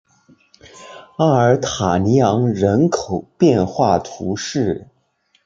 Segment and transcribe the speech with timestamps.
[1.19, 4.87] 阿尔塔尼昂人口变化图示